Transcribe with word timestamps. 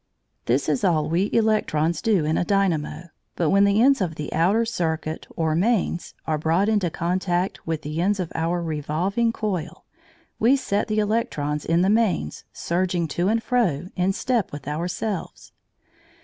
]This 0.47 0.67
is 0.67 0.83
all 0.83 1.07
we 1.07 1.29
electrons 1.31 2.01
do 2.01 2.25
in 2.25 2.35
a 2.35 2.43
dynamo, 2.43 3.09
but 3.35 3.51
when 3.51 3.65
the 3.65 3.83
ends 3.83 4.01
of 4.01 4.15
the 4.15 4.33
outer 4.33 4.65
circuit 4.65 5.27
or 5.35 5.53
mains 5.53 6.15
are 6.25 6.39
brought 6.39 6.67
into 6.67 6.89
contact 6.89 7.67
with 7.67 7.83
the 7.83 8.01
ends 8.01 8.19
of 8.19 8.31
our 8.33 8.63
revolving 8.63 9.31
coil, 9.31 9.85
we 10.39 10.55
set 10.55 10.87
the 10.87 10.97
electrons 10.97 11.63
in 11.65 11.83
the 11.83 11.89
mains 11.91 12.45
surging 12.51 13.07
to 13.09 13.27
and 13.27 13.43
fro 13.43 13.89
in 13.95 14.11
step 14.11 14.51
with 14.51 14.67
ourselves. 14.67 15.51